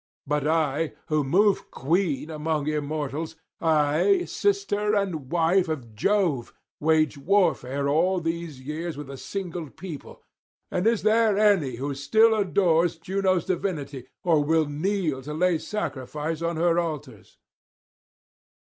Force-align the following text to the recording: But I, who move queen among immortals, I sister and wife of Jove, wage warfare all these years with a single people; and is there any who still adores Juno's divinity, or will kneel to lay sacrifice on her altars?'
But 0.25 0.47
I, 0.47 0.93
who 1.09 1.23
move 1.23 1.69
queen 1.69 2.31
among 2.31 2.65
immortals, 2.65 3.35
I 3.59 4.25
sister 4.25 4.95
and 4.95 5.29
wife 5.31 5.67
of 5.67 5.93
Jove, 5.93 6.55
wage 6.79 7.19
warfare 7.19 7.87
all 7.87 8.19
these 8.19 8.59
years 8.61 8.97
with 8.97 9.11
a 9.11 9.15
single 9.17 9.69
people; 9.69 10.23
and 10.71 10.87
is 10.87 11.03
there 11.03 11.37
any 11.37 11.75
who 11.75 11.93
still 11.93 12.33
adores 12.33 12.97
Juno's 12.97 13.45
divinity, 13.45 14.07
or 14.23 14.43
will 14.43 14.65
kneel 14.65 15.21
to 15.21 15.35
lay 15.35 15.59
sacrifice 15.59 16.41
on 16.41 16.55
her 16.55 16.79
altars?' 16.79 17.37